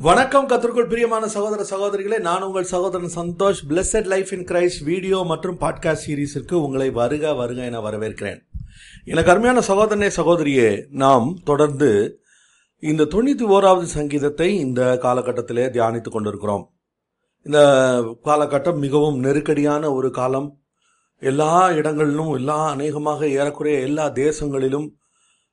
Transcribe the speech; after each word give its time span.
வணக்கம் 0.00 0.48
கத்திற்குள் 0.48 0.88
பிரியமான 0.88 1.28
சகோதர 1.28 1.62
சகோதரிகளே. 1.70 2.18
நான் 2.18 2.42
உங்கள் 2.42 2.64
சகோதரன் 2.64 3.10
Santosh. 3.16 3.60
Blessed 3.68 4.04
life 4.04 4.32
in 4.32 4.44
Christ 4.44 4.84
video 4.84 5.22
மற்றும் 5.26 5.58
பாட்காஸ்ட் 5.60 6.04
சீரீஸிற்கு 6.06 6.52
உங்களை 6.52 6.90
வருக 6.90 7.34
வருக 7.34 7.64
என 7.64 7.80
வரவேற்கிறேன். 7.80 8.38
எனக்கு 9.04 9.30
அருமையான 9.30 9.60
சகோதரனே 9.68 10.10
சகோதரியே 10.16 10.86
நாம் 10.90 11.38
தொடர்ந்து 11.44 12.20
இந்த 12.78 13.02
தொண்ணூற்றி 13.04 13.46
ஓராவது 13.56 13.82
சங்கீதத்தை 13.82 14.58
இந்த 14.58 14.98
காலகட்டத்திலே 15.02 15.66
தியானித்துக் 15.68 16.10
கொண்டிருக்கிறோம். 16.10 16.70
இந்த 17.42 17.60
காலகட்டம் 18.24 18.78
மிகவும் 18.78 19.18
நெருக்கடியான 19.18 19.92
ஒரு 19.92 20.10
காலம். 20.10 20.60
எல்லா 21.18 21.70
இடங்களிலும் 21.70 22.34
எல்லா 22.34 22.68
அநேகமாக 22.68 23.28
ஏறக்குறைய 23.28 23.78
எல்லா 23.78 24.10
தேசங்களிலும் 24.10 24.88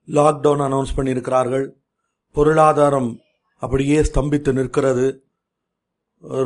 லாக்டவுன் 0.07 0.65
அனௌன்ஸ் 0.69 0.97
பண்ணியிருக்கிறார்கள். 0.97 1.69
பொருளாதாரம் 2.31 3.19
அப்படியே 3.65 3.97
ஸ்தம்பித்து 4.09 4.51
நிற்கிறது. 4.59 5.07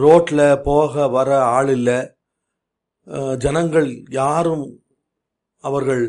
ரோட்டில் 0.04 0.48
போக 0.70 1.08
வர 1.18 1.30
ஆள் 1.58 1.72
இல்லை 1.78 2.00
ஜனங்கள் 3.46 3.90
யாரும் 4.20 4.66
அவர்கள் 5.64 6.04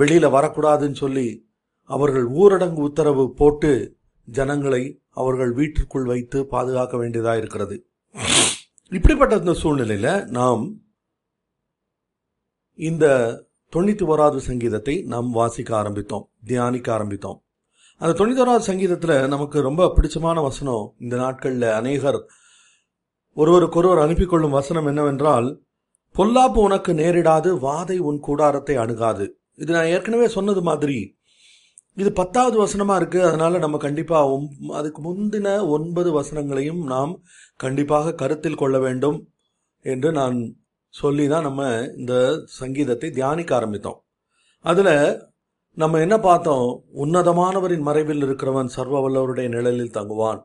வெளியில் 0.00 0.34
வரக்கூடாதுன்னு 0.36 1.00
சொல்லி 1.02 1.26
அவர்கள் 1.90 2.26
ஊரடங்கு 2.42 2.80
உத்தரவு 2.88 3.24
போட்டு 3.40 3.72
ஜனங்களை 4.28 4.82
அவர்கள் 5.20 5.52
வீட்டிற்குள் 5.58 6.08
வைத்து 6.12 6.38
பாதுகாக்க 6.52 6.94
வேண்டியதாக 7.02 7.40
இருக்கிறது. 7.42 7.76
இப்படிப்பட்ட 8.92 9.34
இந்த 9.42 9.54
சூழ்நிலையில் 9.62 10.12
நாம் 10.38 10.62
இந்த 12.78 13.04
தொண்ணூற்றி 13.72 14.04
ஓராவது 14.12 14.40
சங்கீதத்தை 14.48 14.94
நாம் 15.12 15.28
வாசிக்க 15.38 15.70
ஆரம்பித்தோம் 15.82 16.26
தியானிக்க 16.50 16.88
ஆரம்பித்தோம். 16.96 17.38
அந்த 18.00 18.12
தொண்ணூத்தோராவது 18.18 18.64
சங்கீதத்துல 18.68 19.12
நமக்கு 19.28 19.58
ரொம்ப 19.60 19.82
பிடிச்சமான 19.96 20.38
வசனம் 20.42 20.86
இந்த 21.00 21.14
நாட்கள்ல 21.16 21.66
அநேகர் 21.72 22.18
ஒருவருக்கொருவர் 23.36 24.02
அனுப்பி 24.04 24.26
கொள்ளும் 24.26 24.56
வசனம் 24.58 24.88
என்னவென்றால் 24.90 25.46
பொல்லாப்பு 26.14 26.58
உனக்கு 26.58 26.92
நேரிடாது 26.92 27.50
வாதை 27.66 27.96
உன் 28.08 28.18
கூடாரத்தை 28.20 28.74
அணுகாது. 28.76 29.24
இது 29.62 29.70
நான் 29.76 29.90
ஏற்கனவே 29.94 30.26
சொன்னது 30.28 30.62
மாதிரி. 30.62 30.98
இது 31.96 32.10
பத்தாவது 32.12 32.56
வசனமா 32.64 32.94
இருக்கு 32.96 33.20
அதனால 33.28 33.58
நம்ம 33.58 33.76
கண்டிப்பா 33.76 34.18
அதுக்கு 34.78 35.00
முந்தின 35.06 35.48
ஒன்பது 35.76 36.10
வசனங்களையும் 36.20 36.82
நாம் 36.92 37.12
கண்டிப்பாக 37.56 38.14
கருத்தில் 38.22 38.60
கொள்ள 38.62 38.78
வேண்டும் 38.78 39.18
என்று 39.84 40.10
நான் 40.12 40.36
சொல்லி 40.94 41.26
தான் 41.28 41.46
நம்ம 41.48 41.62
இந்த 41.96 42.14
சங்கீதத்தை 42.60 43.10
தியானிக்க 43.10 43.52
ஆரம்பித்தோம். 43.58 43.98
அதுல 44.64 44.90
நம்ம 45.74 45.98
என்ன 45.98 46.18
பார்த்தோம்? 46.18 46.82
உன்னதமானவரின் 46.96 47.80
மறைவில் 47.80 48.24
இருக்கிறவன் 48.24 48.66
சர்வ 48.66 49.00
வல்லவருடைய 49.00 49.48
நிழலில் 49.48 49.90
தங்குவான் 49.90 50.42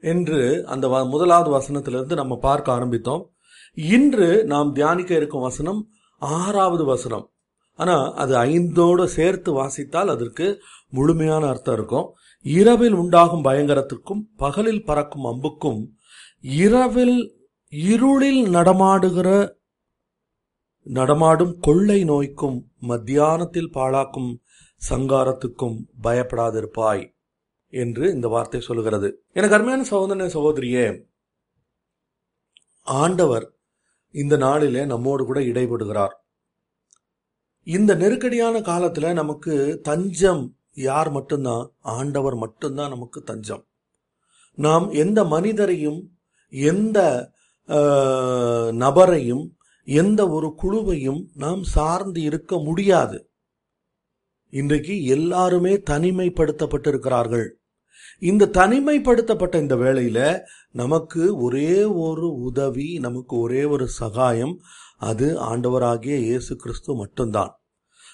என்று 0.00 0.66
அந்த 0.66 0.88
வ- 0.88 1.08
முதலாவது 1.08 1.50
வசனத்திலிருந்து 1.50 2.14
நம்ம 2.14 2.36
பார்க்க 2.36 2.72
ஆரம்பித்தோம். 2.72 3.24
இன்று 3.74 4.44
நாம் 4.44 4.72
தியானிக்க 4.72 5.14
இருக்கும் 5.14 5.40
வசனம் 5.40 5.88
ஆறாவது 6.18 6.84
வசனம். 6.84 7.30
ஆனா 7.74 8.12
அது 8.12 8.36
ஐந்தோடு 8.36 9.04
சேர்த்து 9.04 9.52
வாசித்தால் 9.52 10.08
அதற்கு 10.08 10.62
முழுமையான 10.90 11.46
அர்த்தம் 11.46 11.74
இருக்கும். 11.74 12.14
இரவில் 12.42 12.92
உண்டாகும் 12.92 13.44
பயங்கரத்திற்கும் 13.44 14.20
பகலில் 14.36 14.84
பறக்கும் 14.84 15.24
அம்புக்கும் 15.24 15.86
இரவில் 16.40 17.48
இருளில் 17.68 18.48
நடமாடுகிற 18.48 19.56
நடமாடும் 20.86 21.58
கொள்ளை 21.58 22.04
நோய்க்கும் 22.04 22.58
மத்தியானத்தில் 22.80 23.72
பாழாக்கும் 23.72 24.30
சங்காரத்துக்கும் 24.90 25.76
பயப்படாதிருப்பாய் 26.02 27.04
என்று 27.72 28.04
இந்த 28.12 28.28
வார்த்தை 28.28 28.60
சொல்லுகிறது. 28.60 29.08
எனக்கு 29.32 29.54
அருமையான 29.54 29.86
சகோதரனே 29.90 30.28
சகோதரியே 30.36 30.86
ஆண்டவர் 32.86 33.46
இந்த 34.10 34.36
நாளிலே 34.36 34.84
நம்மோடு 34.84 35.24
கூட 35.24 35.40
இடைபடுகிறார். 35.40 36.14
இந்த 37.66 37.94
நெருக்கடியான 37.94 38.60
காலத்துல 38.60 39.12
நமக்கு 39.12 39.80
தஞ்சம் 39.82 40.42
யார் 40.72 41.10
மட்டும்தான்? 41.10 41.66
ஆண்டவர் 41.80 42.34
மட்டும்தான் 42.34 42.90
நமக்கு 42.90 43.22
தஞ்சம். 43.22 43.64
நாம் 44.58 44.86
எந்த 44.90 45.24
மனிதரையும் 45.24 46.00
எந்த 46.52 46.98
நபரையும் 48.72 49.44
எந்த 49.84 50.28
ஒரு 50.28 50.54
குழுவையும் 50.62 51.22
நாம் 51.34 51.62
சார்ந்து 51.62 52.20
இருக்க 52.22 52.58
முடியாது. 52.58 53.30
இன்றைக்கு 54.50 55.04
எல்லாருமே 55.04 55.74
தனிமைப்படுத்தப்பட்டிருக்கிறார்கள். 55.90 57.48
இந்த 58.20 58.50
தனிமைப்படுத்தப்பட்ட 58.52 59.60
இந்த 59.60 59.76
வேளையில 59.76 60.40
நமக்கு 60.70 61.36
ஒரே 61.36 61.84
ஒரு 61.84 62.34
உதவி 62.34 62.98
நமக்கு 62.98 63.36
ஒரே 63.36 63.64
ஒரு 63.64 63.88
சகாயம் 63.88 64.58
அது 64.98 65.42
ஆண்டவராகிய 65.42 66.18
இயேசு 66.18 66.56
கிறிஸ்து 66.56 66.94
மட்டும்தான். 66.94 67.60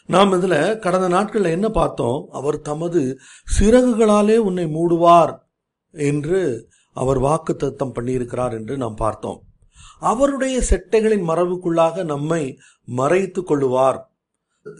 நாம் 0.06 0.32
இதுல 0.32 0.78
கடந்த 0.78 1.08
நாட்கள்ல 1.08 1.50
என்ன 1.50 1.68
பார்த்தோம்? 1.68 2.28
அவர் 2.30 2.60
தமது 2.60 3.18
சிறகுகளாலே 3.58 4.36
உன்னை 4.36 4.64
மூடுவார் 4.64 5.38
என்று 5.90 6.70
அவர் 6.92 7.20
வாக்குத்தத்தம் 7.20 7.94
பண்ணியிருக்கிறார் 7.94 8.52
என்று 8.52 8.76
நாம் 8.76 8.94
பார்த்தோம். 8.94 9.42
அவருடைய 10.00 10.62
செட்டைகளின் 10.70 11.24
மரபுக்குள்ளாக 11.28 12.04
நம்மை 12.04 12.58
மறைத்து 12.84 13.42
கொள்ளுவார். 13.42 14.02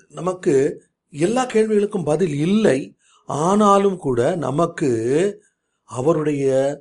நமக்கு 0.09 0.85
எல்லா 1.11 1.47
கேள்விகளுக்கும் 1.47 2.05
பதில் 2.05 2.35
இல்லை. 2.35 2.97
ஆனாலும் 3.27 3.97
கூட 3.97 4.37
நமக்கு 4.37 4.91
அவருடைய 5.85 6.81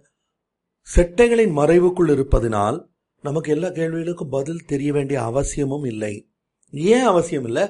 செட்டைகளின் 0.96 1.52
மறைவுக்குள் 1.52 2.10
இருப்பதினால் 2.10 2.86
நமக்கு 3.22 3.52
எல்லா 3.52 3.68
கேள்விகளுக்கும் 3.68 4.30
பதில் 4.30 4.66
தெரிய 4.66 4.94
வேண்டிய 4.94 5.24
அவசியமும் 5.24 5.84
இல்லை. 5.84 6.30
ஏன் 6.72 7.04
அவசியம் 7.04 7.46
இல்லை? 7.46 7.70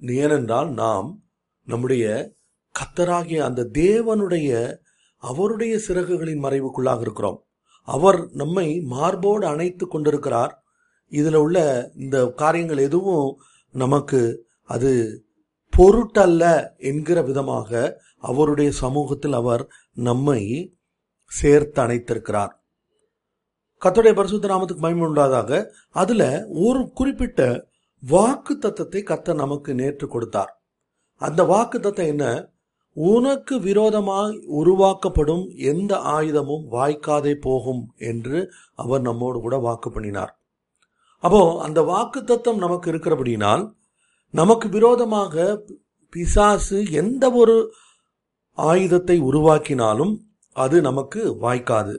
ஏனென்றால் 0.00 0.72
நாம் 0.72 1.22
நம்முடைய 1.64 2.32
கத்தராகிய 2.74 3.38
அந்த 3.38 3.70
தேவனுடைய 3.72 4.78
அவருடைய 5.16 5.80
சிறகுகளின் 5.88 6.42
மறைவுக்குள்ளாக 6.42 7.00
இருக்கிறோம். 7.00 7.44
அவர் 7.96 8.18
நம்மை 8.32 8.68
மார்போடு 8.80 9.44
அணைத்து 9.46 9.84
கொண்டிருக்கிறார். 9.86 10.52
இதில் 11.12 11.34
உள்ள 11.34 11.58
இந்த 11.96 12.16
காரியங்கள் 12.36 12.86
எதுவும் 12.88 13.28
நமக்கு 13.72 14.20
அது 14.64 14.90
பொருட்டல்ல 15.76 16.44
என்கிற 16.78 17.18
விதமாக 17.22 17.70
அவருடைய 18.20 18.70
சமூகத்தில் 18.72 19.32
அவர் 19.32 19.62
நம்மை 19.92 20.40
சேர்த்து 21.30 21.78
அணைத்திருக்கிறார். 21.82 22.52
கத்துடைய 23.84 24.14
பரிசுத்த 24.14 24.48
நாமத்துக்கு 24.48 24.84
மகிமை 24.84 25.04
உண்டாதாக. 25.06 25.50
அதுல 25.90 26.22
ஒரு 26.66 26.80
குறிப்பிட்ட 26.94 27.40
வாக்கு 28.02 28.58
தத்தத்தை 28.58 29.00
கத்த 29.10 29.34
நமக்கு 29.34 29.70
நேற்று 29.74 30.06
கொடுத்தார். 30.08 30.52
அந்த 31.20 31.42
வாக்கு 31.42 31.80
தத்தம் 31.80 32.06
என்ன? 32.06 32.24
உனக்கு 32.92 33.60
விரோதமாய் 33.60 34.44
உருவாக்கப்படும் 34.46 35.48
எந்த 35.48 35.96
ஆயுதமும் 35.96 36.64
வாய்க்காதே 36.72 37.34
போகும் 37.34 37.92
என்று 37.96 38.52
அவர் 38.74 39.00
நம்மோடு 39.00 39.40
கூட 39.40 39.56
வாக்கு 39.56 39.90
பண்ணினார். 39.90 40.40
அப்போ 41.18 41.62
அந்த 41.62 41.82
வாக்கு 41.82 42.24
தத்துவம் 42.24 42.60
நமக்கு 42.60 42.92
இருக்கிறபடினால் 42.92 43.72
நமக்கு 44.30 44.68
விரோதமாக 44.68 45.64
பிசாசு 46.10 46.90
எந்த 46.90 47.30
ஒரு 47.30 47.74
ஆயுதத்தை 48.52 49.22
உருவாக்கினாலும் 49.22 50.18
அது 50.52 50.80
நமக்கு 50.80 51.36
வாய்க்காது. 51.42 51.98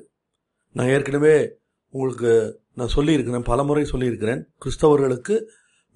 நான் 0.71 0.87
ஏற்கனவே 0.87 1.57
உங்களுக்கு 1.89 2.61
நான் 2.73 2.87
சொல்லியிருக்கிறேன் 2.87 3.43
பலமுறை 3.43 3.85
சொல்லியிருக்கிறேன். 3.85 4.47
கிறிஸ்தவர்களுக்கு 4.65 5.43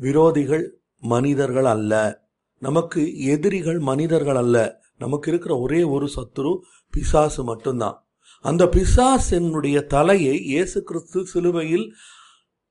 விரோதிகள் 0.01 0.69
மனிதர்கள் 1.00 1.65
அல்ல. 1.65 2.24
நமக்கு 2.57 3.24
எதிரிகள் 3.24 3.80
மனிதர்கள் 3.80 4.36
அல்ல. 4.36 4.83
நமக்கு 4.97 5.31
இருக்கிற 5.31 5.59
ஒரே 5.59 5.83
ஒரு 5.83 6.09
சத்துரு 6.15 6.57
பிசாசு 6.94 7.44
மட்டும்தான். 7.44 8.07
அந்த 8.42 8.65
பிசாசினுடைய 8.65 9.86
தலையை 9.86 10.36
இயேசு 10.44 10.83
கிறிஸ்து 10.83 11.25
சிலுவையில் 11.25 11.94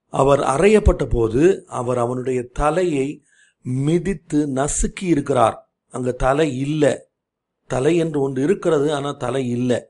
அவர் 0.09 0.41
அறையப்பட்ட 0.41 1.05
போது 1.09 1.65
அவர் 1.67 1.99
அவனுடைய 1.99 2.43
தலையை 2.53 3.25
மிதித்து 3.63 4.47
நசுக்கி 4.55 5.03
இருக்கிறார். 5.03 5.73
அங்க 5.91 6.13
தலை 6.13 6.59
இல்லை. 6.59 6.95
தலை 7.67 7.97
என்று 7.97 8.21
ஒன்று 8.21 8.43
இருக்கிறது 8.43 8.95
ஆனால் 8.95 9.17
தலை 9.17 9.49
இல்லை. 9.49 9.81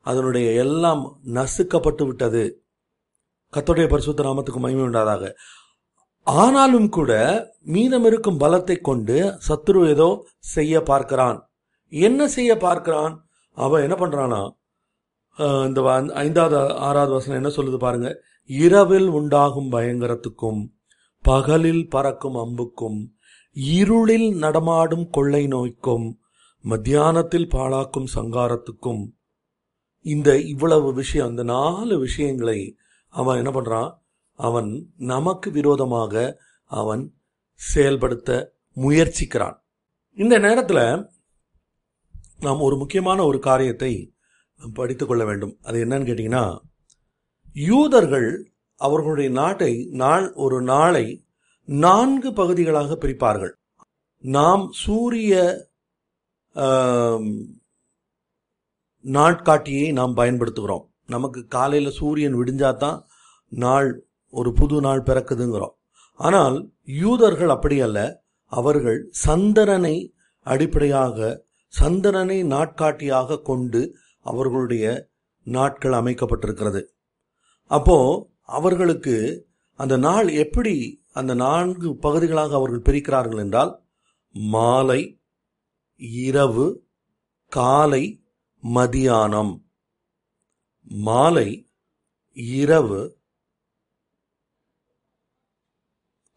அதனுடைய 0.00 0.52
எல்லாம் 0.52 1.22
நசுக்கப்பட்டு 1.34 2.06
விட்டது. 2.06 2.62
கத்தோடைய 3.52 3.88
பரிசுத்த 3.88 4.22
நாமத்துக்கு 4.22 4.60
மகிமை 4.60 4.82
உண்டாதாக. 4.82 5.32
ஆனாலும் 6.22 6.88
கூட 6.88 7.12
மீதம் 7.60 8.04
இருக்கும் 8.04 8.40
பலத்தை 8.40 8.80
கொண்டு 8.80 9.38
சத்ரு 9.48 9.88
ஏதோ 9.88 10.26
செய்ய 10.38 10.82
பார்க்கிறான். 10.82 11.49
என்ன 11.90 12.28
செய்ய 12.28 12.56
பார்க்கிறான்? 12.56 13.14
அவன் 13.56 13.82
என்ன 13.82 13.96
பண்றானா? 13.98 14.42
இந்த 15.66 15.80
ஐந்தாவது 16.14 16.58
ஆறாவது 16.86 17.12
வசனம் 17.12 17.38
என்ன 17.40 17.50
சொல்லுது 17.56 17.78
பாருங்க. 17.78 18.10
இரவில் 18.50 19.08
உண்டாகும் 19.08 19.72
பயங்கரத்துக்கும் 19.72 20.60
பகலில் 21.24 21.84
பறக்கும் 21.88 22.38
அம்புக்கும் 22.44 22.98
இருளில் 23.78 24.28
நடமாடும் 24.34 25.06
கொள்ளை 25.10 25.42
நோய்க்கும் 25.46 26.06
மத்தியானத்தில் 26.64 27.48
பாழாக்கும் 27.54 28.10
சங்காரத்துக்கும் 28.14 29.02
இந்த 30.06 30.38
இவ்வளவு 30.52 30.88
விஷயம் 30.94 31.30
இந்த 31.30 31.42
நாலு 31.42 31.98
விஷயங்களை 31.98 32.58
அவன் 33.14 33.40
என்ன 33.44 33.50
பண்றான்? 33.50 33.90
அவன் 34.38 34.70
நமக்கு 35.12 35.50
விரோதமாக 35.50 36.14
அவன் 36.64 37.02
செயல்படுத்த 37.60 38.30
முயற்சிக்கிறான். 38.76 39.56
இந்த 40.18 40.34
நேரத்தில் 40.38 40.84
நாம் 42.44 42.64
ஒரு 42.66 42.76
முக்கியமான 42.76 43.18
ஒரு 43.24 43.38
காரியத்தை 43.48 43.92
படித்துக்கொள்ள 44.60 45.22
வேண்டும். 45.24 45.54
அது 45.62 45.76
என்னன்னு 45.84 46.08
கேட்டீங்கன்னா 46.08 46.44
யூதர்கள் 47.56 48.28
அவர்களுடைய 48.80 49.30
நாட்டை 49.38 49.72
நாள் 50.02 50.26
ஒரு 50.44 50.58
நாளை 50.62 51.06
நான்கு 51.68 52.30
பகுதிகளாக 52.32 52.96
பிரிப்பார்கள். 53.00 53.52
நாம் 54.24 54.64
சூரிய 54.84 55.34
நாட்காட்டியை 59.04 59.86
நாம் 59.98 60.14
பயன்படுத்துகிறோம். 60.16 60.84
நமக்கு 61.06 61.40
காலையில் 61.46 61.96
சூரியன் 61.98 62.38
விடிஞ்சாதான் 62.40 62.98
நாள் 63.52 63.90
ஒரு 64.34 64.50
புது 64.52 64.76
நாள் 64.80 65.06
பிறக்குதுங்கிறோம். 65.06 65.74
ஆனால் 66.20 66.56
யூதர்கள் 67.02 67.52
அப்படி 67.54 67.76
அல்ல. 67.80 67.98
அவர்கள் 68.52 68.98
சந்திரனை 69.24 69.96
அடிப்படையாக 70.46 71.18
சந்திரனை 71.70 72.44
நாட்காட்டியாக 72.44 73.42
கொண்டு 73.42 73.80
அவர்களுடைய 74.20 74.84
நாட்கள் 75.44 75.92
அமைக்கப்பட்டிருக்கிறது. 75.92 76.82
அப்போ 77.70 77.98
அவர்களுக்கு 78.42 79.16
அந்த 79.74 79.96
நாள் 79.96 80.28
எப்படி 80.28 80.74
அந்த 81.12 81.34
நான்கு 81.34 81.96
பகுதிகளாக 81.96 82.54
அவர்கள் 82.54 82.86
பிரிக்கிறார்கள் 82.88 83.36
என்றால் 83.36 83.72
மாலை 84.30 85.22
இரவு 85.96 86.66
காலை 87.46 88.24
மதியானம். 88.62 89.54
மாலை 90.82 91.48
இரவு 92.32 93.00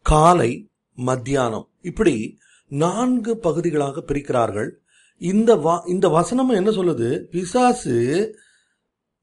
காலை 0.06 0.70
மத்தியானம். 0.98 1.68
இப்படி 1.80 2.38
நான்கு 2.66 3.38
பகுதிகளாக 3.38 4.00
பிரிக்கிறார்கள். 4.00 4.70
இந்த 5.18 5.56
வா 5.56 5.82
இந்த 5.86 6.08
வசனம் 6.08 6.48
என்ன 6.48 6.70
சொல்லுது? 6.70 7.22
பிசாசு 7.22 8.36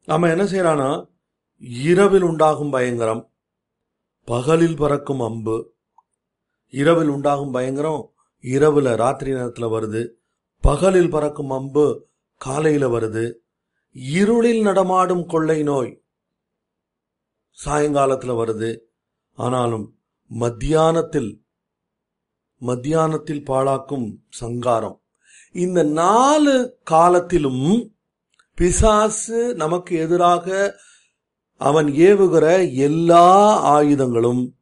அவன் 0.05 0.37
என்ன 0.37 0.43
செய்யறானா 0.43 1.09
இரவில் 1.59 2.21
உண்டாகும் 2.21 2.69
பயங்கரம் 2.69 3.31
பகலில் 4.25 4.75
பறக்கும் 4.75 5.19
அம்பு. 5.19 5.73
இரவில் 6.67 7.07
உண்டாகும் 7.07 7.51
பயங்கரம் 7.51 8.13
இரவுல 8.41 8.95
ராத்திரி 8.95 9.33
நேரத்துல 9.33 9.69
வருது. 9.69 10.09
பகலில் 10.61 11.09
பறக்கும் 11.09 11.49
அம்பு 11.49 12.07
காலையில 12.37 12.99
வருது. 12.99 13.33
இருளில் 13.91 14.61
நடமாடும் 14.61 15.25
கொள்ளை 15.25 15.63
நோய் 15.63 16.03
சாயங்காலத்துல 17.65 18.33
வருது. 18.33 18.79
ஆனாலும் 19.35 19.99
மத்தியானத்தில் 20.29 21.45
மத்தியானத்தில் 22.61 23.43
பாழாக்கும் 23.43 24.17
சங்காரம். 24.29 25.00
இந்த 25.51 25.83
நாலு 25.83 26.77
காலத்திலும் 26.83 27.93
பிசாசு 28.55 29.55
நமக்கு 29.55 29.97
எதிராக 29.97 30.75
அவன் 31.57 31.85
ஏவுகிற 31.85 32.75
எல்லா 32.75 33.57
ஆயுதங்களும் 33.59 34.55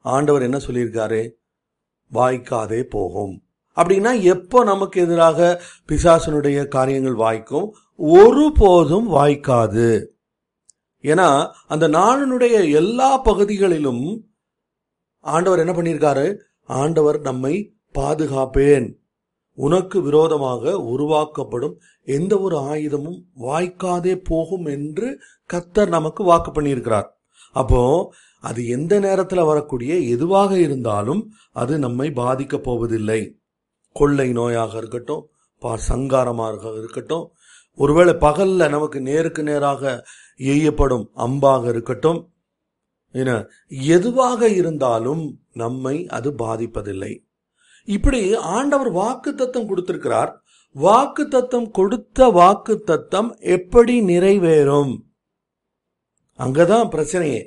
ஆண்டவர் 0.00 0.42
என்ன 0.42 0.56
சொல்லியிருக்காரு? 0.56 1.30
வாய்க்காதே 2.12 2.82
போகும். 2.82 3.42
அப்படின்னா 3.76 4.22
எப்போ 4.22 4.64
நமக்கு 4.64 5.00
எதிராக 5.00 5.62
பிசாசனுடைய 5.88 6.68
காரியங்கள் 6.68 7.14
வாய்க்கும்? 7.14 7.74
ஒருபோதும் 7.96 9.08
வாய்க்காது. 9.08 10.06
ஏன்னா 11.02 11.52
அந்த 11.68 11.88
நாளினுடைய 11.88 12.72
எல்லா 12.72 13.16
பகுதிகளிலும் 13.16 14.30
ஆண்டவர் 15.20 15.58
என்ன 15.58 15.72
பண்ணியிருக்காரு? 15.72 16.36
ஆண்டவர் 16.64 17.20
நம்மை 17.20 17.74
பாதுகாப்பேன். 17.98 18.99
உனக்கு 19.58 20.02
விரோதமாக 20.02 20.72
உருவாக்கப்படும் 20.80 21.74
எந்த 22.04 22.38
ஒரு 22.38 22.56
ஆயுதமும் 22.56 23.18
வாய்க்காதே 23.42 24.14
போகும் 24.28 24.66
என்று 24.66 25.08
கத்தர் 25.50 25.88
நமக்கு 25.88 26.24
வாக்கு 26.24 26.50
பண்ணியிருக்கிறார். 26.52 27.08
அப்போ 27.52 27.80
அது 28.44 28.66
எந்த 28.66 29.00
நேரத்தில் 29.00 29.44
வரக்கூடிய 29.44 29.92
எதுவாக 29.98 30.58
இருந்தாலும் 30.58 31.22
அது 31.52 31.78
நம்மை 31.78 32.08
பாதிக்க 32.10 32.56
போவதில்லை. 32.58 33.20
கொள்ளை 33.96 34.28
நோயாக 34.32 34.76
இருக்கட்டும் 34.76 35.24
பா 35.62 35.72
சங்காரமாக 35.88 36.76
இருக்கட்டும் 36.78 37.26
ஒருவேளை 37.78 38.14
பகல்ல 38.14 38.68
நமக்கு 38.68 39.00
நேருக்கு 39.00 39.42
நேராக 39.42 40.04
எய்யப்படும் 40.38 41.04
அம்பாக 41.16 41.68
இருக்கட்டும் 41.68 42.20
என 43.14 43.30
எதுவாக 43.68 44.48
இருந்தாலும் 44.48 45.24
நம்மை 45.52 46.06
அது 46.06 46.30
பாதிப்பதில்லை. 46.30 47.12
இப்படி 47.84 48.34
ஆண்டவர் 48.34 48.90
வாக்கு 48.90 49.34
தத்தம் 49.34 49.68
கொடுத்திருக்கிறார். 49.68 50.32
வாக்கு 50.72 51.28
தத்தம் 51.28 51.70
கொடுத்த 51.70 52.28
வாக்கு 52.28 52.82
தத்தம் 52.84 53.36
எப்படி 53.38 54.00
நிறைவேறும்? 54.00 54.92
அங்கதான் 56.38 56.88
பிரச்சனையே. 56.88 57.42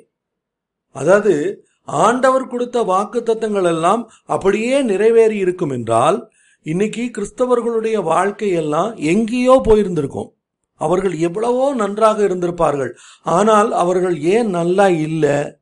அதாவது 0.90 1.64
ஆண்டவர் 1.82 2.46
கொடுத்த 2.46 2.82
வாக்கு 2.82 3.22
தத்தங்கள் 3.22 3.64
எல்லாம் 3.64 4.10
அப்படியே 4.24 4.82
நிறைவேறி 4.82 5.36
இருக்கும் 5.36 5.70
என்றால் 5.70 6.30
இன்னைக்கு 6.62 7.10
கிறிஸ்தவர்களுடைய 7.16 8.02
வாழ்க்கை 8.02 8.50
எல்லாம் 8.50 8.94
எங்கேயோ 8.94 9.60
போயிருந்திருக்கும். 9.64 10.30
அவர்கள் 10.74 11.18
எவ்வளவோ 11.18 11.74
நன்றாக 11.74 12.22
இருந்திருப்பார்கள். 12.24 12.92
ஆனால் 13.22 13.72
அவர்கள் 13.72 14.20
ஏன் 14.20 14.50
நல்லா 14.50 14.88
இல்லை? 14.88 15.58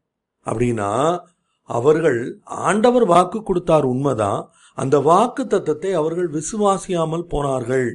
அப்படின்னா 0.46 1.20
அவர்கள் 1.78 2.20
ஆண்டவர் 2.69 3.06
வாக்கு 3.14 3.38
கொடுத்தார் 3.42 3.86
உண்மைதான் 3.92 4.42
அந்த 4.78 4.96
வாக்கு 5.08 5.42
தத்தத்தை 5.44 5.90
அவர்கள் 6.00 6.28
விசுவாசியாமல் 6.30 7.30
போனார்கள். 7.32 7.88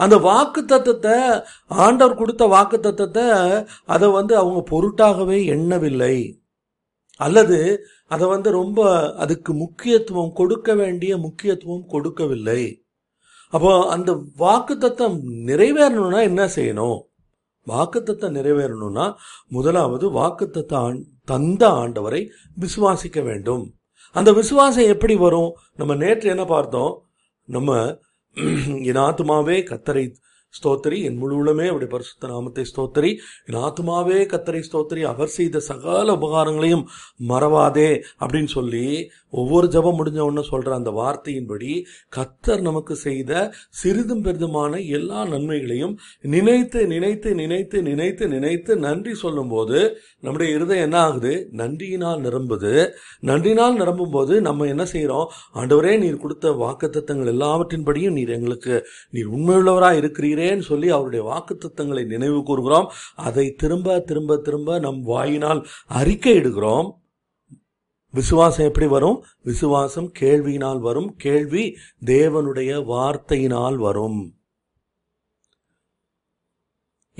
அந்த 0.00 0.16
வாக்கு 0.26 0.60
தத்தத்தை 0.64 1.16
ஆண்டவர் 1.84 2.20
கொடுத்த 2.20 2.44
வாக்கு 2.46 2.78
தத்தத்தை 2.78 3.26
அதை 3.84 4.08
வந்து 4.10 4.34
அவங்க 4.36 4.60
பொருட்டாகவே 4.70 5.38
எண்ணவில்லை. 5.54 6.16
அல்லது 7.20 7.58
அதை 8.10 8.26
வந்து 8.28 8.50
ரொம்ப 8.60 8.80
அதுக்கு 9.22 9.52
முக்கியத்துவம் 9.54 10.32
கொடுக்க 10.32 10.74
வேண்டிய 10.74 11.12
முக்கியத்துவம் 11.26 11.84
கொடுக்கவில்லை. 11.86 12.62
அப்போ 13.52 13.72
அந்த 13.94 14.10
வாக்கு 14.36 14.74
தத்தம் 14.78 15.16
நிறைவேறணும்னா 15.48 16.20
என்ன 16.30 16.42
செய்யணும்? 16.56 16.98
வாக்குத்தத்தை 17.66 18.28
நிறைவேறணும்னா 18.36 19.06
முதலாவது 19.48 20.06
வாக்குத்தத்த 20.10 20.74
தந்த 21.24 21.68
ஆண்டவரை 21.68 22.26
விசுவாசிக்க 22.60 23.22
வேண்டும். 23.22 23.74
அந்த 24.12 24.32
விசுவாசம் 24.32 24.84
எப்படி 24.84 25.14
வரும்? 25.14 25.56
நம்ம 25.74 25.94
நேற்று 25.94 26.28
என்ன 26.28 26.44
பார்த்தோம்? 26.44 27.08
நம்ம 27.44 27.98
என் 28.82 28.96
ஆத்மாவே 28.96 29.62
கத்தரை 29.62 30.14
ஸ்தோத்திரி. 30.58 30.98
என் 31.02 31.16
முழு 31.16 31.34
உள்ளமே 31.40 31.66
அவருடைய 31.70 31.90
பரிசுத்த 31.92 32.26
நாமத்தை 32.26 32.64
ஸ்தோத்திரி. 32.70 33.10
என் 33.44 33.60
ஆத்மாவே 33.68 34.18
கத்தரை 34.32 34.62
ஸ்தோத்திரி. 34.68 35.02
அவர் 35.12 35.32
செய்த 35.38 35.60
சகல 35.60 36.16
உபகாரங்களையும் 36.16 36.84
மறவாதே 37.28 37.90
அப்படின்னு 38.20 38.50
சொல்லி 38.56 38.84
ஒவ்வொரு 39.30 39.66
ஜபம் 39.68 39.98
முடிஞ்ச 39.98 40.18
உடனே 40.18 40.42
சொல்ற 40.50 40.70
அந்த 40.70 40.90
வார்த்தையின்படி 40.90 41.72
கத்தர் 42.16 42.60
நமக்கு 42.60 42.94
செய்த 42.96 43.32
சிறிதும் 43.80 44.24
பெரிதுமான 44.24 44.80
எல்லா 44.88 45.20
நன்மைகளையும் 45.24 45.94
நினைத்து 46.34 46.80
நினைத்து 46.86 47.34
நினைத்து 47.34 47.82
நினைத்து 47.82 48.28
நினைத்து 48.28 48.76
நன்றி 48.76 49.14
சொல்லும்போது 49.14 49.78
நம்முடைய 50.20 50.54
இருதயம் 50.54 50.84
என்ன 50.84 50.98
ஆகுது? 51.00 51.32
நன்றியினால் 51.52 52.20
நிரம்புது. 52.20 52.72
நன்றினால் 53.20 53.76
நிரம்பும் 53.76 54.10
போது 54.10 54.34
நம்ம 54.40 54.66
என்ன 54.66 54.84
செய்யறோம் 54.92 55.28
ஆண்டவரே 55.54 55.94
நீர் 55.98 56.20
கொடுத்த 56.20 56.52
வாக்குத்தத்தங்கள் 56.62 57.32
எல்லாவற்றின்படியும் 57.34 58.16
நீர் 58.18 58.36
எங்களுக்கு 58.38 58.74
நீர் 59.10 59.30
உண்மையுள்ளவராக 59.36 60.00
இருக்கிறீர் 60.02 60.38
இருக்கிறீரேன்னு 60.40 60.68
சொல்லி 60.70 60.88
அவருடைய 60.96 61.22
வாக்குத்தத்தங்களை 61.30 62.02
நினைவு 62.12 62.40
கூறுகிறோம். 62.48 62.88
அதை 63.28 63.46
திரும்ப 63.62 63.98
திரும்ப 64.08 64.38
திரும்ப 64.46 64.78
நம் 64.86 65.02
வாயினால் 65.12 65.62
அறிக்கை 66.00 66.34
இடுகிறோம் 66.40 66.88
விசுவாசம் 68.18 68.68
எப்படி 68.68 68.86
வரும்? 68.96 69.18
விசுவாசம் 69.48 70.10
கேள்வியினால் 70.20 70.80
வரும். 70.88 71.08
கேள்வி 71.24 71.64
தேவனுடைய 72.12 72.70
வார்த்தையினால் 72.92 73.76
வரும். 73.86 74.20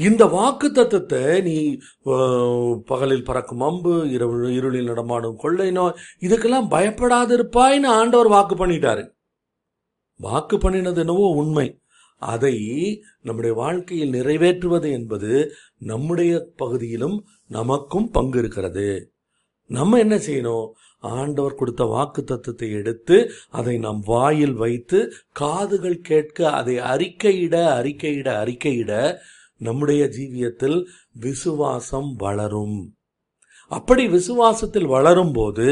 இந்த 0.08 0.24
வாக்கு 0.34 0.66
தத்துவத்தை 0.72 1.22
நீ 1.46 1.54
பகலில் 2.90 3.26
பறக்கும் 3.28 3.64
அம்பு 3.68 3.92
இரவு 4.16 4.36
இருளில் 4.58 4.90
நடமாடும் 4.90 5.40
கொள்ளை 5.42 5.68
நோய் 5.76 5.98
இதுக்கெல்லாம் 6.26 6.68
பயப்படாதிருப்பாய்ன்னு 6.74 7.90
ஆண்டவர் 8.00 8.32
வாக்கு 8.34 8.54
பண்ணிட்டாரு. 8.60 9.04
வாக்கு 10.26 10.56
பண்ணினது 10.56 11.00
என்னவோ 11.04 11.26
உண்மை. 11.42 11.66
அதை 12.20 12.56
நம்முடைய 13.22 13.56
வாழ்க்கையில் 13.56 14.12
நிறைவேற்றுவது 14.12 14.90
என்பது 14.90 15.52
நம்முடைய 15.78 16.48
பகுதியிலும் 16.56 17.24
நமக்கும் 17.48 18.10
பங்கு 18.10 18.38
இருக்கிறது. 18.38 19.12
நம்ம 19.66 19.98
என்ன 19.98 20.16
செய்யணும்? 20.16 20.68
ஆண்டவர் 20.98 21.54
கொடுத்த 21.54 21.84
வாக்கு 21.84 22.24
தத்துவத்தை 22.24 22.70
எடுத்து 22.70 23.30
அதை 23.50 23.78
நம் 23.78 24.02
வாயில் 24.06 24.52
வைத்து 24.52 25.12
காதுகள் 25.32 26.00
கேட்க 26.00 26.50
அதை 26.50 26.78
அறிக்கையிட 26.78 27.54
அறிக்கையிட 27.80 28.28
அறிக்கையிட 28.44 29.16
நம்முடைய 29.56 30.04
ஜீவியத்தில் 30.04 30.86
விசுவாசம் 31.12 32.14
வளரும். 32.16 32.94
அப்படி 33.70 34.08
விசுவாசத்தில் 34.08 34.86
வளரும் 34.86 35.32
போது 35.32 35.66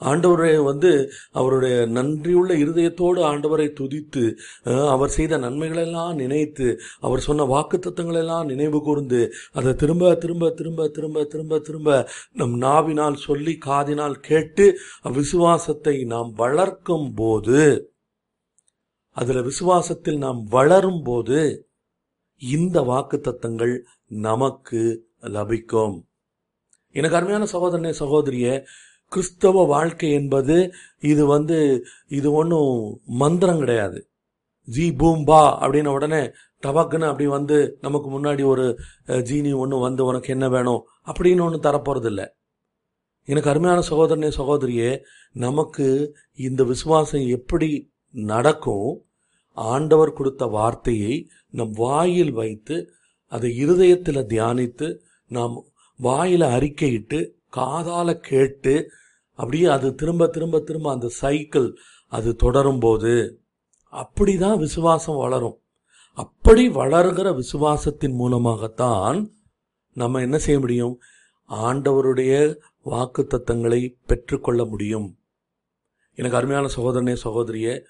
ஆண்டவரை 0.00 0.50
வந்து 0.62 0.90
அவருடைய 1.32 1.86
நன்றியுள்ள 1.86 2.52
இருதயத்தோடு 2.54 3.20
ஆண்டவரை 3.22 3.68
துதித்து 3.72 4.24
அவர் 4.64 5.08
செய்த 5.08 5.38
நன்மைகளெல்லாம் 5.38 6.14
நினைத்து 6.14 6.68
அவர் 7.00 7.20
சொன்ன 7.20 7.44
வாக்கு 7.44 7.78
தத்துவங்களெல்லாம் 7.78 8.44
நினைவு 8.44 8.80
கூர்ந்து 8.82 9.20
அதை 9.52 9.74
திரும்ப 9.74 10.14
திரும்ப 10.14 10.50
திரும்ப 10.50 10.88
திரும்ப 10.88 11.24
திரும்ப 11.24 11.58
திரும்ப 11.58 11.98
நம் 12.32 12.56
நாவினால் 12.58 13.22
சொல்லி 13.26 13.54
காதினால் 13.66 14.18
கேட்டு 14.20 14.66
விசுவாசத்தை 15.12 15.96
நாம் 16.04 16.32
வளர்க்கும் 16.34 17.14
போது 17.14 17.62
அதில் 19.16 19.42
விசுவாசத்தில் 19.42 20.18
நாம் 20.18 20.42
வளரும் 20.48 21.02
போது 21.02 21.38
இந்த 22.42 22.82
வாக்கு 22.82 23.16
தத்தங்கள் 23.20 23.74
நமக்கு 24.06 24.82
லபிக்கும். 25.32 25.96
எனக்கு 26.98 27.18
அருமையான 27.18 27.46
சகோதரனே 27.52 27.92
சகோதரியே 28.02 28.54
கிறிஸ்தவ 29.12 29.64
வாழ்க்கை 29.66 30.08
என்பது 30.12 30.56
இது 31.00 31.22
வந்து 31.26 31.58
இது 32.08 32.28
ஒன்றும் 32.32 32.72
மந்திரம் 33.22 33.60
கிடையாது. 33.62 33.98
ஜி 34.68 34.86
பூம்பா 34.98 35.40
அப்படின்ன 35.64 35.92
உடனே 35.98 36.22
டபக்குன்னு 36.62 37.08
அப்படி 37.10 37.26
வந்து 37.26 37.56
நமக்கு 37.80 38.08
முன்னாடி 38.14 38.44
ஒரு 38.44 38.66
ஜீனி 39.28 39.52
ஒன்று 39.56 39.76
வந்து 39.78 40.02
உனக்கு 40.04 40.28
என்ன 40.32 40.46
வேணும்? 40.48 40.82
அப்படின்னு 41.06 41.42
ஒன்று 41.46 41.58
தரப்போறது 41.66 42.08
இல்லை 42.12 42.26
எனக்கு 43.28 43.50
அருமையான 43.50 43.80
சகோதரனே 43.90 44.30
சகோதரியே 44.40 44.90
நமக்கு 45.36 45.86
இந்த 46.46 46.62
விசுவாசம் 46.64 47.26
எப்படி 47.38 47.70
நடக்கும்? 48.10 48.90
ஆண்டவர் 49.56 50.12
கொடுத்த 50.12 50.44
வார்த்தையை 50.56 51.14
நம் 51.50 51.72
வாயில் 51.82 52.32
வைத்து 52.32 52.76
அதை 53.32 53.48
இருதயத்தில் 53.56 54.28
தியானித்து 54.32 54.88
நாம் 55.30 55.56
வாயில 56.02 56.44
அறிக்கையிட்டு 56.56 57.30
காதால 57.56 58.14
கேட்டு 58.14 58.90
அப்படியே 59.32 59.64
அது 59.64 59.94
திரும்ப 59.94 60.26
திரும்ப 60.26 60.60
திரும்ப 60.60 60.92
அந்த 60.92 61.08
சைக்கிள் 61.08 61.76
அது 62.06 62.36
தொடரும் 62.36 62.78
போது 62.78 63.42
அப்படிதான் 63.92 64.58
விசுவாசம் 64.58 65.16
வளரும். 65.16 65.62
அப்படி 66.12 66.68
வளர்கிற 66.68 67.30
விசுவாசத்தின் 67.30 68.12
மூலமாகத்தான் 68.12 69.32
நம்ம 69.92 70.20
என்ன 70.20 70.38
செய்ய 70.38 70.60
முடியும்? 70.60 71.00
ஆண்டவருடைய 71.48 72.56
வாக்கு 72.82 73.26
தத்தங்களை 73.30 73.94
பெற்றுக்கொள்ள 74.06 74.64
முடியும். 74.64 75.18
எனக்கு 76.14 76.36
அருமையான 76.36 76.68
சகோதரனே 76.76 77.16
சகோதரியே 77.24 77.84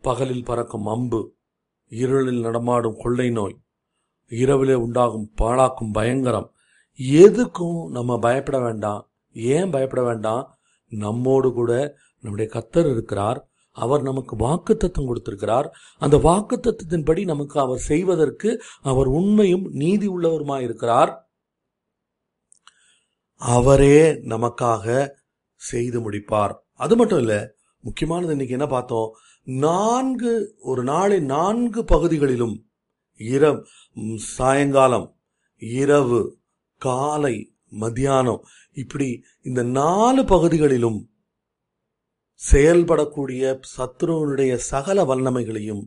பகலில் 0.00 0.44
பறக்கும் 0.44 0.86
அம்பு 0.86 1.34
இருளில் 1.88 2.40
நடமாடும் 2.40 2.96
கொள்ளை 2.96 3.30
நோய் 3.30 3.58
இரவிலே 4.28 4.74
உண்டாகும் 4.74 5.32
பாழாக்கும் 5.38 5.92
பயங்கரம் 5.92 6.53
எதுக்கும் 6.98 7.88
நம்ம 7.88 8.18
பயப்பட 8.18 8.60
வேண்டாம். 8.60 9.10
ஏன் 9.32 9.70
பயப்பட 9.70 10.02
வேண்டாம்? 10.02 10.58
நம்மோடு 10.88 11.52
கூட 11.52 11.96
நம்முடைய 12.20 12.52
கத்தர் 12.54 12.90
இருக்கிறார். 12.90 13.48
அவர் 13.70 14.02
நமக்கு 14.02 14.36
வாக்குத்தத்தம் 14.36 15.06
கொடுத்திருக்கிறார். 15.06 15.74
அந்த 15.98 16.16
வாக்குத்தத்தத்தின்படி 16.16 17.24
நமக்கு 17.24 17.60
அவர் 17.60 17.78
செய்வதற்கு 17.78 18.62
அவர் 18.82 19.06
உண்மையும் 19.06 19.72
நீதி 19.72 20.08
உள்ளவருமாயிருக்கிறார் 20.08 21.22
அவரே 23.34 24.12
நமக்காக 24.12 25.08
செய்து 25.54 26.10
முடிப்பார். 26.10 26.54
அது 26.72 26.96
மட்டும் 26.96 27.18
இல்ல 27.18 27.54
முக்கியமானது 27.80 28.30
இன்னைக்கு 28.30 28.54
என்ன 28.54 28.66
பார்த்தோம்? 28.66 29.12
நான்கு 29.42 30.56
ஒரு 30.60 30.82
நாளை 30.82 31.20
நான்கு 31.20 31.84
பகுதிகளிலும் 31.84 32.70
இரவு 33.16 33.66
சாயங்காலம் 34.16 35.16
இரவு 35.56 36.42
காலை 36.86 37.34
மத்தியானம். 37.82 38.42
இப்படி 38.82 39.08
இந்த 39.48 39.60
நாலு 39.78 40.22
பகுதிகளிலும் 40.24 41.00
செயல்படக்கூடிய 42.40 43.42
சத்ருவனுடைய 43.74 44.54
சகல 44.70 45.04
வல்லமைகளையும் 45.04 45.84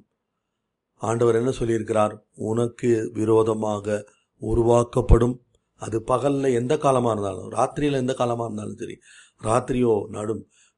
ஆண்டவர் 1.02 1.40
என்ன 1.42 1.52
சொல்லியிருக்கிறார்? 1.60 2.14
உனக்கு 2.50 2.90
விரோதமாக 3.14 3.98
உருவாக்கப்படும். 4.42 5.36
அது 5.82 5.98
பகல்ல 6.08 6.52
எந்த 6.60 6.74
காலமா 6.78 7.10
இருந்தாலும் 7.12 7.50
ராத்திரியில 7.52 8.02
எந்த 8.04 8.14
காலமா 8.14 8.46
இருந்தாலும் 8.46 8.80
சரி 8.82 8.96
ராத்திரியோ 9.42 9.96
நடு 10.16 10.34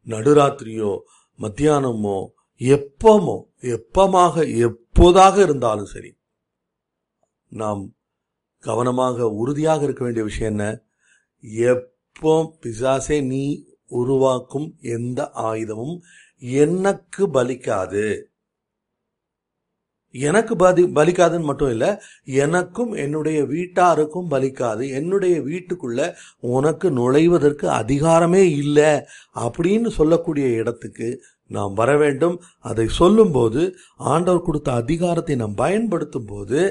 நடுராத்திரியோ 0.08 0.92
மத்தியானமோ 1.40 2.18
எப்பமோ 2.62 3.36
எப்பமாக 3.76 4.46
எப்போதாக 4.66 5.36
இருந்தாலும் 5.38 5.92
சரி 5.94 6.12
நாம் 7.52 7.82
கவனமாக 8.64 9.28
உறுதியாக 9.42 9.84
இருக்க 9.84 10.04
வேண்டிய 10.04 10.26
விஷயம் 10.26 10.52
என்ன? 10.52 10.66
எப்போ 11.42 12.34
பிசாசே 12.64 13.18
நீ 13.26 13.44
உருவாக்கும் 13.88 14.68
எந்த 14.82 15.32
ஆயுதமும் 15.34 15.96
எனக்கு 16.40 17.28
பலிக்காது. 17.28 18.08
எனக்கு 20.16 20.56
பதி 20.56 20.84
பலிக்காதுன்னு 20.84 21.44
மட்டும் 21.44 21.70
இல்லை 21.70 21.90
எனக்கும் 22.24 22.92
என்னுடைய 22.94 23.40
வீட்டாருக்கும் 23.44 24.30
பலிக்காது. 24.30 24.84
என்னுடைய 24.92 25.36
வீட்டுக்குள்ள 25.42 26.14
உனக்கு 26.40 26.92
நுழைவதற்கு 26.92 27.68
அதிகாரமே 27.82 28.44
இல்லை 28.62 28.92
அப்படின்னு 29.36 29.90
சொல்லக்கூடிய 29.90 30.48
இடத்துக்கு 30.48 31.10
நாம் 31.48 31.74
வர 31.74 31.92
வேண்டும். 31.98 32.42
அதை 32.60 32.88
சொல்லும்போது 32.88 33.62
ஆண்டவர் 33.98 34.42
கொடுத்த 34.42 34.72
அதிகாரத்தை 34.72 35.36
நாம் 35.36 35.56
பயன்படுத்தும் 35.56 36.26
போது 36.26 36.62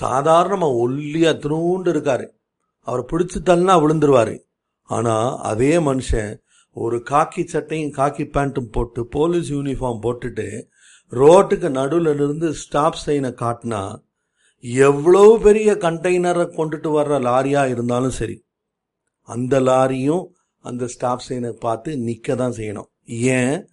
சாதாரணமா 0.00 0.68
ஒல்லியா 0.84 1.38
திருண்டு 1.38 1.92
இருக்காரு. 1.92 2.26
அவரை 2.78 3.04
பிடிச்சு 3.12 3.38
தள்ளினா 3.44 3.74
விழுந்துருவாரு. 3.84 4.38
ஆனா 4.82 5.36
அதே 5.36 5.76
மனுஷன் 5.76 6.40
ஒரு 6.74 7.02
காக்கி 7.10 7.44
சட்டையும் 7.44 7.92
காக்கி 7.92 8.24
பேண்ட்டும் 8.24 8.70
போட்டு 8.70 9.06
போலீஸ் 9.06 9.52
யூனிஃபார்ம் 9.52 9.98
போட்டுட்டு 10.02 10.66
ரோட்டுக்கு 11.10 11.70
நடுவில் 11.70 12.14
இருந்து 12.14 12.54
ஸ்டாப் 12.54 12.98
சைனை 13.06 13.34
காட்டினா 13.34 14.02
எவ்வளவு 14.58 15.40
பெரிய 15.40 15.72
கண்டெய்னரை 15.72 16.46
கொண்டுட்டு 16.50 16.88
வர்ற 16.96 17.16
லாரியா 17.20 17.68
இருந்தாலும் 17.68 18.10
சரி 18.10 18.44
அந்த 19.20 19.60
லாரியும் 19.60 20.26
அந்த 20.58 20.86
ஸ்டாப் 20.86 21.22
சைனை 21.28 21.50
பார்த்து 21.50 21.96
நிக்க 21.96 22.34
தான் 22.34 22.50
செய்யணும். 22.50 22.90
ஏன்? 23.04 23.68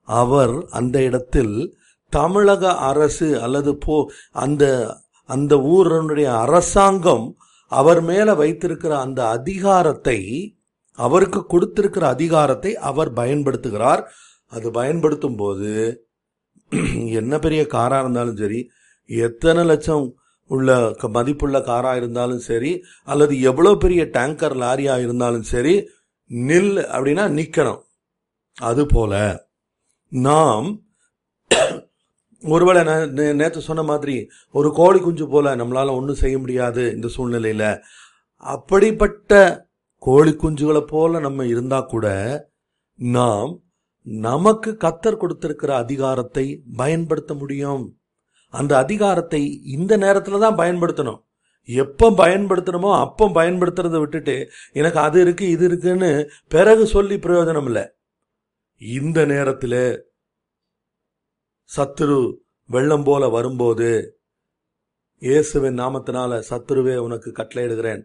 அவர் 0.00 0.66
அந்த 0.70 1.02
இடத்தில் 1.02 1.76
தமிழக 2.08 2.76
அரசு 2.76 3.42
அல்லது 3.42 3.76
போ 3.76 4.10
அந்த 4.32 4.64
அந்த 5.28 5.56
ஊரனுடைய 5.56 6.24
அரசாங்கம் 6.38 7.36
அவர் 7.72 8.00
மேல 8.00 8.34
வைத்திருக்கிற 8.34 8.98
அந்த 8.98 9.28
அதிகாரத்தை 9.28 10.18
அவருக்கு 10.98 11.46
கொடுத்திருக்கிற 11.46 12.08
அதிகாரத்தை 12.08 12.76
அவர் 12.76 13.12
பயன்படுத்துகிறார். 13.12 14.02
அது 14.46 14.70
பயன்படுத்தும் 14.70 15.36
போது 15.36 15.70
என்ன 17.10 17.38
பெரிய 17.38 17.62
காரா 17.62 18.00
இருந்தாலும் 18.00 18.36
சரி 18.36 18.70
எத்தனை 19.06 19.64
லட்சம் 19.64 20.14
உள்ள 20.50 20.94
க- 20.98 21.08
மதிப்புள்ள 21.08 21.58
காரா 21.58 21.96
இருந்தாலும் 21.96 22.38
சரி 22.38 22.82
அல்லது 23.04 23.40
எவ்வளவு 23.40 23.78
பெரிய 23.78 24.04
டேங்கர் 24.12 24.56
லாரியா 24.62 24.98
இருந்தாலும் 24.98 25.42
சரி 25.42 25.74
நில் 26.30 26.72
அப்படின்னா 26.94 27.24
நிக்கணும். 27.38 27.82
அது 28.56 28.86
போல 28.86 29.12
நாம் 30.08 30.68
ஒருவேளை 32.48 32.84
நான் 32.84 33.10
நே- 33.10 33.58
சொன்ன 33.58 33.82
மாதிரி 33.82 34.28
ஒரு 34.52 34.72
கோழி 34.72 35.00
குஞ்சு 35.00 35.28
போல 35.28 35.56
நம்மளால 35.56 35.90
ஒன்றும் 35.90 36.14
செய்ய 36.14 36.38
முடியாது 36.38 36.92
இந்த 36.94 37.08
சூழ்நிலையில். 37.08 37.80
அப்படிப்பட்ட 38.36 39.66
கோழி 39.98 40.30
குஞ்சுகளை 40.30 40.80
போல 40.80 41.18
நம்ம 41.18 41.46
இருந்தா 41.46 41.80
கூட 41.80 42.06
நாம் 42.94 43.60
நமக்கு 44.02 44.76
கத்தர் 44.80 45.16
கொடுத்திருக்கிற 45.16 45.76
அதிகாரத்தை 45.76 46.62
பயன்படுத்த 46.76 47.34
முடியும். 47.34 47.98
அந்த 48.50 48.76
அதிகாரத்தை 48.76 49.62
இந்த 49.62 49.98
நேரத்துல 49.98 50.38
தான் 50.38 50.56
பயன்படுத்தணும். 50.56 51.22
எப்போ 51.64 52.10
பயன்படுத்தணுமோ 52.10 52.98
அப்போ 52.98 53.28
பயன்படுத்துறதை 53.28 53.98
விட்டுட்டு 53.98 54.50
எனக்கு 54.72 54.98
அது 54.98 55.20
இருக்கு 55.20 55.48
இது 55.48 55.64
இருக்குன்னு 55.64 56.30
பிறகு 56.48 56.86
சொல்லி 56.86 57.16
பிரயோஜனம் 57.16 57.64
இல்லை. 57.64 57.90
இந்த 58.78 59.24
நேரத்தில் 59.24 60.12
சத்துரு 61.70 62.18
வெள்ளம் 62.68 63.04
போல 63.04 63.28
வரும்போது 63.28 63.88
இயேசுவின் 65.22 65.78
நாமத்தினால 65.78 66.32
சத்துருவே 66.48 66.94
உனக்கு 66.96 67.30
கட்டளையிடுகிறேன். 67.30 68.02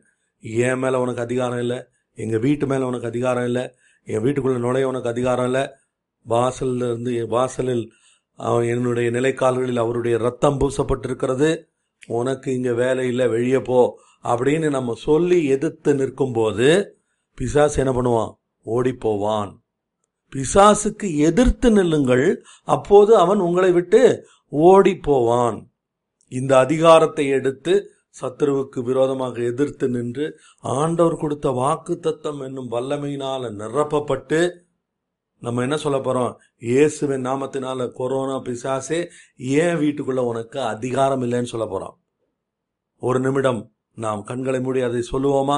என் 0.67 0.79
மேல 0.79 0.99
உனக்கு 0.99 1.21
அதிகாரம் 1.21 1.59
இல்லை. 1.59 1.79
எங்க 2.17 2.37
வீட்டு 2.37 2.65
மேல 2.67 2.85
உனக்கு 2.85 3.07
அதிகாரம் 3.07 3.47
இல்லை. 3.49 3.63
என் 4.07 4.23
வீட்டுக்குள்ள 4.23 4.59
நுழைய 4.65 4.87
உனக்கு 4.87 5.09
அதிகாரம் 5.09 5.45
இல்லை. 5.45 5.63
வாசல்ல 6.25 6.87
இருந்து 6.89 7.13
வாசலில் 7.27 7.83
என்னுடைய 8.73 9.07
நிலைக்கால்களில் 9.11 9.83
அவருடைய 9.83 10.17
ரத்தம் 10.17 10.59
பூசப்பட்டிருக்கிறது. 10.59 11.49
உனக்கு 12.07 12.49
இங்க 12.57 12.73
வேலை 12.73 13.07
இல்லை 13.07 13.27
வெளியே 13.27 13.59
போ 13.69 13.79
அப்படின்னு 14.23 14.69
நம்ம 14.69 14.93
சொல்லி 15.07 15.39
எதிர்த்து 15.55 15.91
நிற்கும்போது 15.95 16.69
பிசாஸ் 17.37 17.79
என்ன 17.81 17.91
பண்ணுவான்? 17.97 18.31
ஓடி 18.65 18.93
போவான். 19.05 19.51
பிசாசுக்கு 20.33 21.07
எதிர்த்து 21.17 21.69
நில்லுங்கள் 21.71 22.25
அப்போது 22.63 23.11
அவன் 23.17 23.39
உங்களை 23.39 23.71
விட்டு 23.71 24.01
ஓடி 24.51 24.93
போவான் 24.97 25.57
இந்த 26.31 26.51
அதிகாரத்தை 26.57 27.27
எடுத்து 27.37 27.73
சத்துருவுக்கு 28.21 28.79
விரோதமாக 28.83 29.41
எதிர்த்து 29.41 29.87
நின்று 29.89 30.25
ஆண்டவர் 30.59 31.15
கொடுத்த 31.15 31.49
வாக்கு 31.51 31.93
தத்தம் 31.99 32.39
என்னும் 32.39 32.71
வல்லமையினால 32.71 33.51
நிரப்பப்பட்டு 33.61 34.39
நம்ம 35.41 35.61
என்ன 35.61 35.77
சொல்ல 35.77 35.97
போறோம்? 35.97 36.31
இயேசுவின் 36.69 37.25
நாமத்தினால 37.25 37.85
கொரோனா 37.93 38.37
பிசாசே 38.47 38.99
ஏன் 39.37 39.77
வீட்டுக்குள்ள 39.81 40.21
உனக்கு 40.31 40.59
அதிகாரம் 40.61 41.21
இல்லைன்னு 41.21 41.51
சொல்ல 41.53 41.65
போறோம்? 41.65 41.95
ஒரு 43.01 43.19
நிமிடம் 43.19 43.61
நாம் 43.97 44.23
கண்களை 44.23 44.59
மூடி 44.61 44.81
அதை 44.81 45.01
சொல்லுவோமா? 45.11 45.57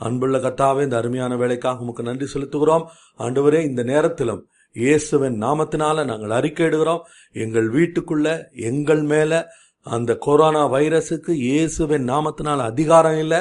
அன்புள்ள 0.00 0.38
கத்தாவே 0.38 0.82
இந்த 0.82 0.96
அருமையான 0.96 1.36
வேலைக்காக 1.36 1.84
உமக்கு 1.84 2.02
நன்றி 2.02 2.26
செலுத்துகிறோம். 2.34 2.84
ஆண்டவரே 3.18 3.60
இந்த 3.64 3.82
நேரத்திலும் 3.82 4.42
இயேசுவின் 4.76 5.36
நாமத்தினால 5.42 6.04
நாங்கள் 6.04 6.34
அறிக்கையிடுகிறோம். 6.38 7.04
எங்கள் 7.44 7.68
வீட்டுக்குள்ள 7.70 8.28
எங்கள் 8.70 9.02
மேல 9.02 9.32
அந்த 9.86 10.12
கொரோனா 10.26 10.62
வைரஸுக்கு 10.72 11.32
இயேசுவின் 11.48 12.04
நாமத்தினால 12.08 12.58
அதிகாரம் 12.72 13.18
இல்லை. 13.18 13.40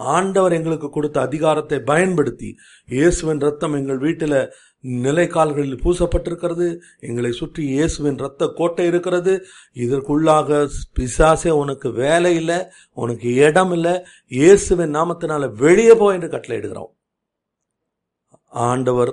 ஆண்டவர் 0.00 0.52
எங்களுக்கு 0.52 0.88
கொடுத்த 0.90 1.18
அதிகாரத்தை 1.20 1.78
பயன்படுத்தி 1.90 2.50
இயேசுவின் 2.88 3.42
ரத்தம் 3.46 3.74
எங்கள் 3.74 3.98
வீட்டில் 3.98 4.38
நிலைக்கால்களில் 4.84 5.80
பூசப்பட்டிருக்கிறது. 5.84 6.66
எங்களை 7.00 7.32
சுற்றி 7.32 7.62
இயேசுவின் 7.68 8.20
ரத்த 8.24 8.48
கோட்டை 8.58 8.86
இருக்கிறது. 8.86 9.32
இதற்குள்ளாக 9.74 10.60
பிசாசே 10.98 11.52
உனக்கு 11.62 11.88
வேலை 11.92 12.32
இல்லை 12.34 12.58
உனக்கு 12.92 13.34
இடம் 13.46 13.72
இல்லை. 13.72 13.94
இயேசுவின் 14.26 14.94
நாமத்தினால 14.98 15.52
வெளியே 15.64 15.94
போ 15.94 16.08
என்று 16.12 16.28
கட்டளையிடுகிறோம். 16.28 16.92
ஆண்டவர் 18.68 19.12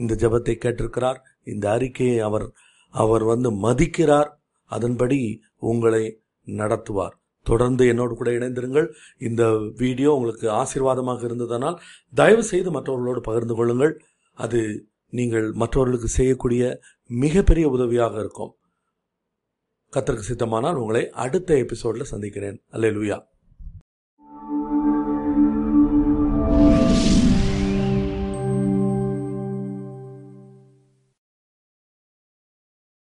இந்த 0.00 0.14
ஜெபத்தை 0.14 0.56
கேட்டிருக்கிறார். 0.64 1.20
இந்த 1.44 1.64
அறிக்கையை 1.70 2.18
அவர் 2.28 2.46
அவர் 2.94 3.24
வந்து 3.24 3.48
மதிக்கிறார். 3.66 4.30
அதன்படி 4.70 5.18
உங்களை 5.70 6.04
நடத்துவார். 6.48 7.14
தொடர்ந்து 7.46 7.82
என்னோடு 7.86 8.14
கூட 8.14 8.30
இணைந்திருங்கள். 8.30 8.86
இந்த 9.18 9.42
வீடியோ 9.76 10.10
உங்களுக்கு 10.14 10.46
ஆசீர்வாதமாக 10.60 11.22
இருந்ததனால் 11.28 11.76
தயவு 12.14 12.42
செய்து 12.42 12.70
மற்றவர்களோடு 12.70 13.20
பகிர்ந்து 13.20 13.54
கொள்ளுங்கள். 13.54 13.94
அது 14.38 14.60
நீங்கள் 15.10 15.52
மற்றவர்களுக்கு 15.52 16.08
செய்யக்கூடிய 16.08 16.80
மிகப்பெரிய 17.06 17.68
உதவியாக 17.68 18.18
இருக்கும். 18.18 18.54
கத்தருக்கு 19.92 20.22
சித்தமானால் 20.28 20.74
உங்களை 20.74 21.10
அடுத்த 21.10 21.56
எபிசோடில் 21.56 22.04
சந்திக்கிறேன். 22.04 22.62
அல்லேலூயா. 22.72 23.27